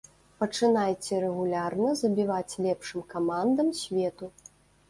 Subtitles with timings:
[0.43, 4.35] Пачынайце рэгулярна забіваць лепшым камандам свету.